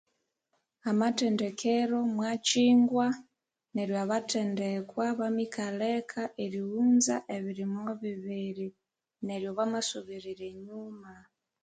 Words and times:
Amathendekero 0.89 1.97
mwakingwa 2.15 3.07
neryo 3.73 3.97
abathendekwa 4.03 5.05
bamikalha 5.19 5.85
eka 5.99 6.23
eriwunza 6.43 7.15
ebirimo 7.35 7.83
bibiri 8.01 8.67
neryo 9.25 9.49
bamasubirira 9.57 10.43
enyuma 10.53 11.11